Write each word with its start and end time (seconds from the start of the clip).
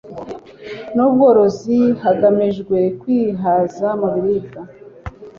n 0.95 0.97
ubworozi 1.07 1.79
hagamijwe 2.03 2.77
kwihaza 2.99 3.87
mu 3.99 4.07
biribwa 4.13 4.61